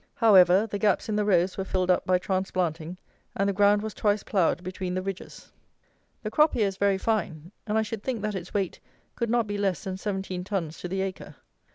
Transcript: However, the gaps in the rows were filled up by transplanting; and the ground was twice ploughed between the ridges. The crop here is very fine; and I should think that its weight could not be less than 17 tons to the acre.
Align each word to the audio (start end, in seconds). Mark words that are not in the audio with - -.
However, 0.15 0.65
the 0.65 0.79
gaps 0.79 1.09
in 1.09 1.15
the 1.15 1.23
rows 1.23 1.59
were 1.59 1.63
filled 1.63 1.91
up 1.91 2.07
by 2.07 2.17
transplanting; 2.17 2.97
and 3.37 3.47
the 3.47 3.53
ground 3.53 3.83
was 3.83 3.93
twice 3.93 4.23
ploughed 4.23 4.63
between 4.63 4.95
the 4.95 5.01
ridges. 5.03 5.51
The 6.23 6.31
crop 6.31 6.55
here 6.55 6.65
is 6.67 6.77
very 6.77 6.97
fine; 6.97 7.51
and 7.67 7.77
I 7.77 7.83
should 7.83 8.01
think 8.01 8.23
that 8.23 8.33
its 8.33 8.51
weight 8.51 8.79
could 9.13 9.29
not 9.29 9.45
be 9.45 9.59
less 9.59 9.83
than 9.83 9.97
17 9.97 10.43
tons 10.43 10.79
to 10.79 10.87
the 10.87 11.03
acre. 11.03 11.35